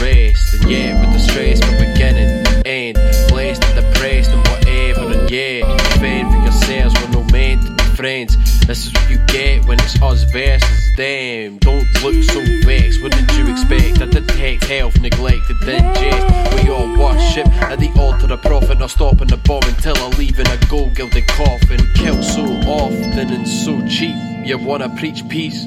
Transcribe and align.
rest. 0.00 0.54
And 0.54 0.70
yeah, 0.70 1.00
with 1.00 1.12
the 1.12 1.18
stress 1.18 1.60
from 1.60 1.76
beginning 1.76 2.46
end, 2.66 2.96
blessed 3.28 3.64
and 3.64 3.74
depressed 3.76 4.30
and 4.30 4.42
whatever. 4.48 5.18
And 5.18 5.30
yeah, 5.30 5.76
fend 5.98 6.30
for 6.30 6.38
yourselves, 6.42 6.94
we're 7.00 7.10
no 7.10 7.24
meant 7.30 7.62
to 7.62 7.72
be 7.72 7.96
friends. 7.96 8.36
This 8.66 8.86
is 8.86 8.92
what 8.92 9.10
you 9.10 9.18
get 9.26 9.64
when 9.66 9.78
it's 9.80 10.00
us 10.02 10.24
versus 10.24 10.96
them. 10.96 11.58
Don't 11.58 11.86
look 12.02 12.22
so 12.24 12.40
vexed, 12.64 13.02
what 13.02 13.12
did 13.12 13.30
you 13.32 13.50
expect? 13.50 14.02
I 14.02 14.06
detect 14.06 14.64
health 14.64 15.00
neglected, 15.00 15.56
then 15.60 15.82
digest. 15.94 16.64
We 16.64 16.70
all 16.70 16.98
worship 16.98 17.46
at 17.62 17.78
the 17.78 17.90
altar 17.98 18.32
of 18.32 18.42
prophet, 18.42 18.78
not 18.78 18.90
stopping 18.90 19.28
the 19.28 19.36
bomb 19.36 19.62
until 19.64 19.96
I 19.96 20.08
leave 20.16 20.38
in 20.38 20.46
a 20.46 20.58
gold 20.68 20.94
gilded 20.94 21.26
coffin. 21.28 21.80
Killed 21.94 22.24
so 22.24 22.42
often 22.68 23.32
and 23.32 23.46
so 23.46 23.86
cheap, 23.86 24.16
you 24.44 24.58
wanna 24.58 24.88
preach 24.96 25.26
peace? 25.28 25.66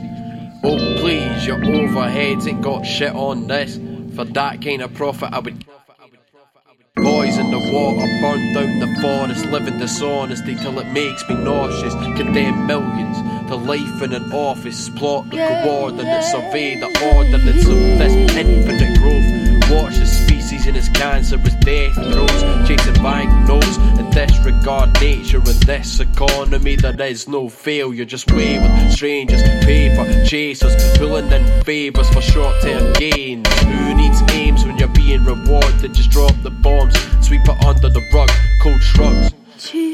Oh 0.63 0.97
please, 0.99 1.45
your 1.45 1.57
overheads 1.57 2.47
ain't 2.47 2.61
got 2.61 2.85
shit 2.85 3.13
on 3.13 3.47
this. 3.47 3.79
For 4.15 4.25
that 4.25 4.61
kind 4.61 4.81
of 4.81 4.93
profit, 4.93 5.31
I 5.31 5.39
would 5.39 5.65
Boys 6.95 7.37
in 7.37 7.49
the 7.49 7.59
water, 7.59 8.05
burn 8.21 8.53
down 8.53 8.79
the 8.79 9.01
forest, 9.01 9.45
living 9.45 9.77
dishonesty 9.79 10.55
till 10.55 10.77
it 10.79 10.91
makes 10.91 11.27
me 11.29 11.35
nauseous. 11.35 11.93
Condemn 11.93 12.67
millions 12.67 13.17
to 13.47 13.55
life 13.55 14.01
in 14.01 14.13
an 14.13 14.33
office, 14.33 14.89
plot 14.89 15.29
the 15.29 15.37
coordinates, 15.37 16.31
survey 16.31 16.77
the 16.77 16.87
ordinance 17.15 17.65
of 17.65 17.77
this 17.99 18.13
infinite 18.35 18.99
growth. 18.99 19.71
Watch 19.71 19.97
the 19.97 20.05
species 20.05 20.38
in 20.69 20.75
its 20.75 20.89
cancerous 20.89 21.55
death 21.55 21.95
throes, 21.95 22.67
chasing 22.67 22.93
banknotes 23.01 23.77
and 23.77 24.13
disregard 24.13 24.93
nature 25.01 25.37
in 25.37 25.59
this 25.65 25.99
economy. 25.99 26.75
There 26.75 27.01
is 27.01 27.27
no 27.27 27.49
failure, 27.49 28.05
just 28.05 28.31
wayward 28.31 28.91
strangers, 28.91 29.41
paper 29.65 30.05
chasers, 30.25 30.75
pulling 30.97 31.31
in 31.31 31.63
favours 31.63 32.07
for 32.11 32.21
short 32.21 32.61
term 32.61 32.93
gains. 32.93 33.47
Who 33.63 33.95
needs 33.95 34.21
aims 34.31 34.63
when 34.63 34.77
you're 34.77 34.89
being 34.89 35.23
rewarded? 35.25 35.93
Just 35.93 36.11
drop 36.11 36.35
the 36.43 36.51
bombs, 36.51 36.93
sweep 37.25 37.41
it 37.41 37.65
under 37.65 37.89
the 37.89 38.07
rug, 38.13 38.29
cold 38.61 38.81
shrugs. 38.81 39.33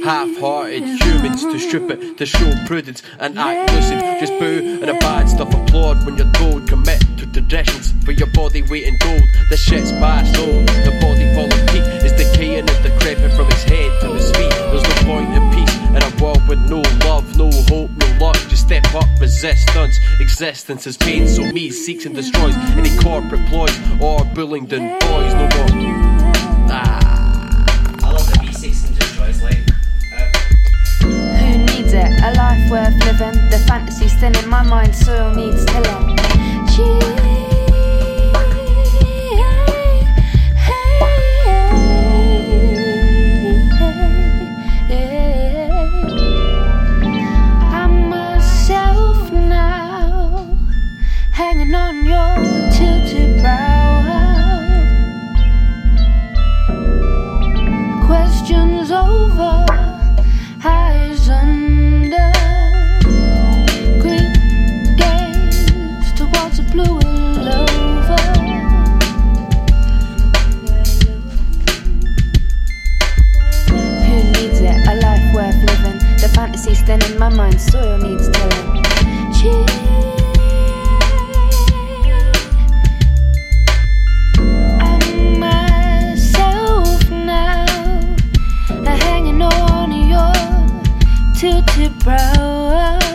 Half-hearted 0.03 0.83
humans 1.01 1.41
to 1.41 1.57
strip 1.57 1.89
it, 1.89 2.17
to 2.17 2.25
show 2.25 2.53
prudence 2.67 3.01
and 3.19 3.39
act 3.39 3.71
lucid. 3.73 3.99
Just 4.19 4.37
boo 4.39 4.79
and 4.81 4.89
a 4.89 4.93
bad 4.99 5.27
stuff 5.27 5.51
applaud 5.55 6.05
when 6.05 6.17
you're 6.17 6.31
told. 6.33 6.67
Commit 6.67 7.14
to 7.35 7.41
traditions 7.41 7.93
for 8.05 8.13
your 8.13 8.27
body 8.27 8.61
weight 8.63 8.87
in 8.87 8.97
gold. 8.99 9.21
The 9.49 9.57
shit's 9.57 9.91
past 9.91 10.37
old. 10.37 10.67
The 10.87 10.91
body 11.01 11.27
full 11.35 11.51
of 11.51 11.67
peak 11.67 11.83
is 12.03 12.13
decaying 12.13 12.69
and 12.69 12.83
decrepit 12.83 13.33
from 13.33 13.47
his 13.51 13.63
head 13.63 13.91
to 14.01 14.13
his 14.13 14.31
feet. 14.31 14.55
There's 14.71 14.83
no 14.83 14.95
point 15.03 15.29
in 15.35 15.43
peace 15.51 15.75
in 15.91 16.01
a 16.01 16.23
world 16.23 16.47
with 16.47 16.59
no 16.69 16.79
love, 17.05 17.35
no 17.35 17.51
hope, 17.67 17.91
no 17.91 18.07
luck. 18.25 18.37
Just 18.47 18.63
step 18.63 18.85
up, 18.95 19.07
resistance. 19.19 19.99
Existence 20.21 20.87
is 20.87 20.95
pain, 20.95 21.27
so 21.27 21.43
me 21.51 21.71
seeks 21.71 22.05
and 22.05 22.15
destroys 22.15 22.55
any 22.77 22.95
corporate 22.99 23.45
ploys 23.47 23.75
or 23.99 24.19
Bullingdon 24.33 24.97
boys. 25.01 25.33
No 25.33 25.45
more. 25.55 26.71
Ah. 26.71 27.65
I 28.01 28.11
love 28.11 28.25
the 28.31 28.37
B6 28.39 28.87
and 28.87 28.95
destroys 28.97 29.41
life. 29.43 29.67
Uh, 30.15 31.03
Who 31.03 31.57
needs 31.57 31.91
it? 31.91 32.11
A 32.23 32.31
life 32.37 32.71
worth 32.71 32.95
living. 33.03 33.49
The 33.49 33.61
fantasy 33.67 34.07
still 34.07 34.35
in 34.37 34.47
my 34.47 34.63
mind, 34.63 34.95
soil 34.95 35.35
needs 35.35 35.65
thin 76.85 77.01
in 77.11 77.17
my 77.17 77.29
mind, 77.29 77.59
soil 77.59 77.97
needs 77.97 78.29
tilling. 78.29 78.85
I'm 84.81 85.39
myself 85.39 87.09
now, 87.09 87.65
hanging 88.85 89.41
on 89.41 89.91
your 89.91 90.33
tilted 91.35 91.97
brow. 92.03 93.14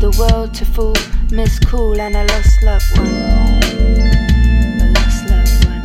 The 0.00 0.10
world 0.18 0.52
to 0.52 0.64
fool. 0.64 0.94
miss 1.30 1.58
cool 1.60 1.98
and 1.98 2.14
a 2.16 2.24
lost 2.24 2.62
loved 2.62 2.98
one. 2.98 3.06
A 4.82 4.92
lost 4.94 5.28
loved 5.30 5.64
one. 5.64 5.82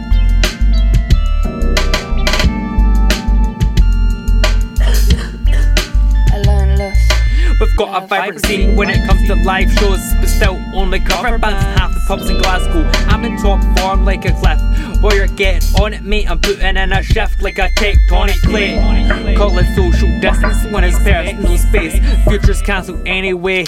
Alone 6.34 6.78
lost. 6.78 7.12
We've 7.60 7.76
got 7.78 8.04
a 8.04 8.08
vibrant 8.08 8.46
scene 8.46 8.76
when 8.76 8.90
it 8.90 9.08
comes 9.08 9.26
to 9.28 9.36
live 9.36 9.72
shows, 9.74 10.02
but 10.20 10.28
still 10.28 10.60
only 10.76 11.00
cover 11.00 11.38
bands. 11.38 11.64
Half 11.80 11.94
the 11.94 12.02
pubs 12.08 12.30
in 12.30 12.38
Glasgow. 12.38 12.90
I'm 13.08 13.24
in 13.24 13.38
top 13.38 13.64
form 13.80 14.04
like 14.04 14.26
a 14.26 14.34
cliff. 14.34 14.60
While 15.02 15.16
you're 15.16 15.28
getting 15.28 15.64
on 15.82 15.94
it, 15.94 16.04
mate, 16.04 16.30
I'm 16.30 16.40
putting 16.42 16.76
in 16.76 16.92
a 16.92 17.02
shift 17.02 17.42
like 17.42 17.60
a 17.60 17.70
tectonic 17.78 18.42
plate. 18.44 19.38
Call 19.38 19.58
it 19.58 19.74
social 19.76 20.10
distance 20.20 20.66
when 20.74 20.84
it's 20.84 20.98
personal 21.00 21.58
space. 21.58 21.98
Futures 22.26 22.62
cancelled 22.62 23.08
anyway. 23.08 23.66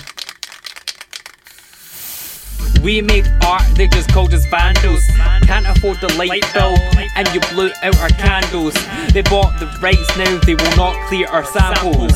We 2.83 3.01
made 3.01 3.25
art, 3.45 3.63
they 3.75 3.87
just 3.87 4.11
called 4.11 4.33
us 4.33 4.45
vandals. 4.47 5.07
Can't 5.43 5.65
afford 5.65 6.01
the 6.01 6.13
light 6.15 6.43
bill, 6.53 6.75
and 7.15 7.27
you 7.33 7.39
blew 7.51 7.71
out 7.81 7.97
our 7.99 8.09
candles. 8.09 8.73
They 9.13 9.21
bought 9.21 9.57
the 9.59 9.67
rights 9.79 10.17
now, 10.17 10.37
they 10.39 10.55
will 10.55 10.75
not 10.75 11.07
clear 11.07 11.27
our 11.27 11.45
samples. 11.45 12.11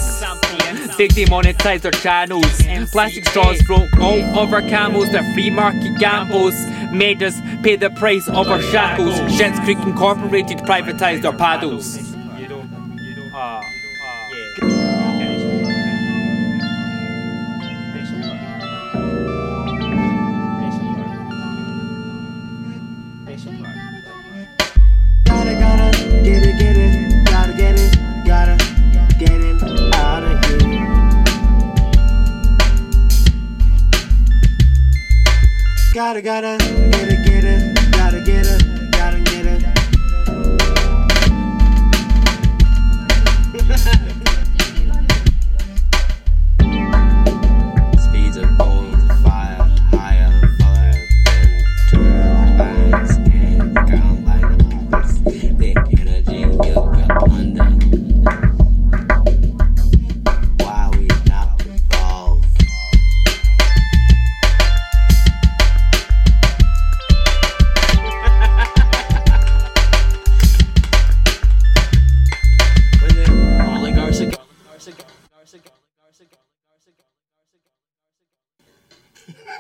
They 0.98 1.08
demonetized 1.08 1.86
our 1.86 1.92
channels. 1.92 2.62
Plastic 2.92 3.30
straws 3.30 3.62
broke 3.64 3.96
all 4.00 4.20
of 4.40 4.52
our 4.52 4.62
camels. 4.62 5.10
Their 5.12 5.24
free 5.34 5.50
market 5.50 5.98
gambles 6.00 6.56
made 6.92 7.24
us 7.24 7.40
pay 7.64 7.78
the 7.78 7.90
price 7.92 8.28
of 8.28 8.48
our 8.48 8.62
shackles. 8.62 9.16
Shit's 9.34 9.60
Creek 9.62 9.78
Incorporated 9.80 10.58
privatized 10.60 11.24
our 11.24 11.38
paddles. 11.38 12.07
Gotta, 36.08 36.22
gotta 36.22 36.58
get 36.92 37.17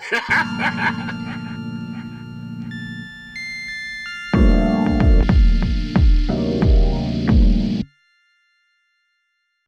Ha 0.10 0.20
ha 0.20 0.44
ha 0.60 0.72
ha! 0.80 1.47